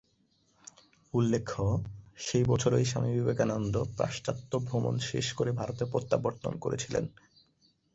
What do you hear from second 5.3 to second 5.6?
করে